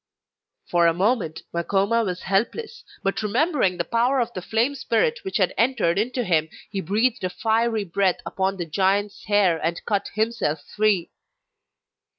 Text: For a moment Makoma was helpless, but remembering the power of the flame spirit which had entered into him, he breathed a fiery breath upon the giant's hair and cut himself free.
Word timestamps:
For 0.67 0.87
a 0.87 0.95
moment 0.95 1.43
Makoma 1.53 2.03
was 2.03 2.23
helpless, 2.23 2.83
but 3.03 3.21
remembering 3.21 3.77
the 3.77 3.83
power 3.83 4.19
of 4.19 4.33
the 4.33 4.41
flame 4.41 4.73
spirit 4.73 5.19
which 5.21 5.37
had 5.37 5.53
entered 5.59 5.99
into 5.99 6.23
him, 6.23 6.49
he 6.71 6.81
breathed 6.81 7.23
a 7.23 7.29
fiery 7.29 7.83
breath 7.83 8.17
upon 8.25 8.57
the 8.57 8.65
giant's 8.65 9.25
hair 9.25 9.63
and 9.63 9.85
cut 9.85 10.07
himself 10.15 10.63
free. 10.63 11.11